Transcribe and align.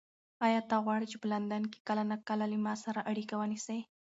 ایا 0.45 0.61
ته 0.69 0.75
غواړې 0.85 1.05
چې 1.11 1.17
په 1.21 1.27
لندن 1.33 1.63
کې 1.71 1.79
کله 1.87 2.03
ناکله 2.11 2.45
له 2.51 2.57
ما 2.65 2.73
سره 2.83 3.05
اړیکه 3.11 3.35
ونیسې؟ 3.37 3.79